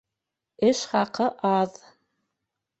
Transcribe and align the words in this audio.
Эш 0.69 0.81
хаҡы 0.95 1.29
аҙ 1.53 1.81